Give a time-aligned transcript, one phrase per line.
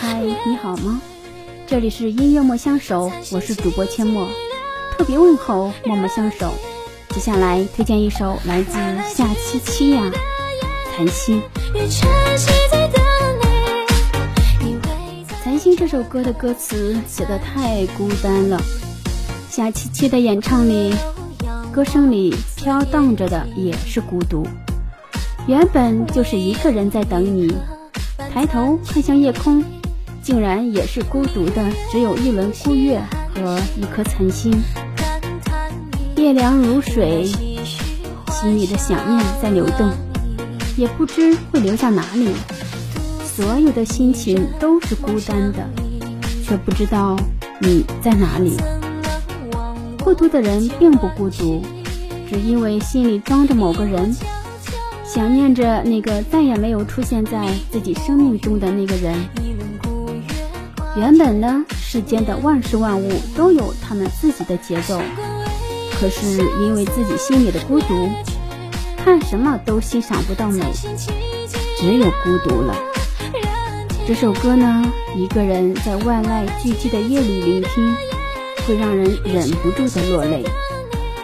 [0.00, 1.00] 嗨，你好吗？
[1.64, 4.26] 这里是音乐莫相守，我是主播阡陌，
[4.98, 6.52] 特别问候默默相守。
[7.10, 8.72] 接下来推荐一首来自
[9.14, 10.10] 夏七七呀，
[10.96, 11.40] 《残星》。
[15.44, 18.60] 《残星》这首歌的歌词写的太孤单了，
[19.48, 20.92] 夏七七的演唱里，
[21.72, 24.44] 歌声里飘荡着的也是孤独。
[25.46, 27.54] 原本就是一个人在等你，
[28.32, 29.62] 抬头看向夜空，
[30.20, 33.00] 竟然也是孤独的，只有一轮孤月
[33.32, 34.52] 和一颗残星。
[36.16, 39.88] 夜凉如水，心里的想念在流动，
[40.76, 42.30] 也不知会流向哪里。
[43.24, 45.58] 所有的心情都是孤单的，
[46.44, 47.16] 却不知道
[47.60, 48.56] 你在哪里。
[50.02, 51.62] 孤独的人并不孤独，
[52.28, 54.12] 只因为心里装着某个人，
[55.16, 59.16] 想念着那个再也没有出现在自己生命中的那个人。
[60.94, 65.00] 原本呢，世间的万事万物都有他们自己的节奏，
[65.98, 68.10] 可是因为自己心里的孤独，
[68.98, 70.62] 看什么都欣赏不到美，
[71.78, 72.76] 只有孤独了。
[74.06, 74.84] 这首歌呢，
[75.16, 77.96] 一个人在万籁俱寂的夜里聆听，
[78.66, 80.44] 会让人忍不住的落泪，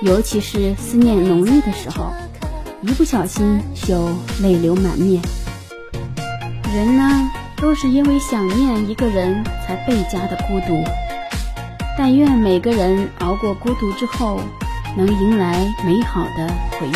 [0.00, 2.10] 尤其是思念浓郁的时候，
[2.86, 4.10] 一不小心就
[4.42, 5.22] 泪流满面。
[6.74, 10.84] 人呢，都是因为想念一个人才倍加的孤独。
[11.96, 14.38] 但愿每个人熬过孤独之后，
[14.98, 16.46] 能迎来美好的
[16.78, 16.92] 回忆。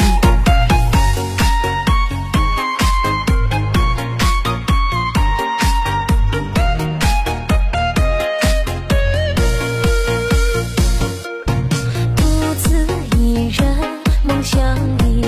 [12.14, 13.66] 独自一人
[14.24, 15.22] 梦想里，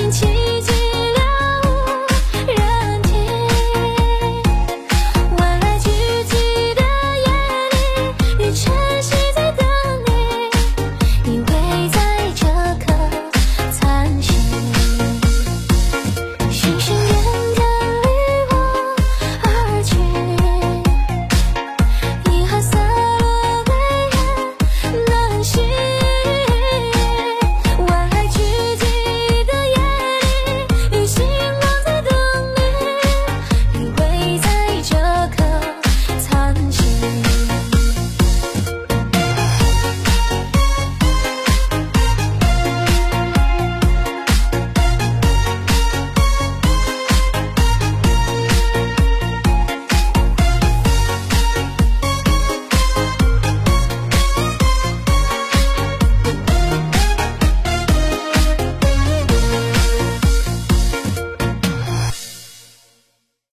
[0.00, 0.29] 轻轻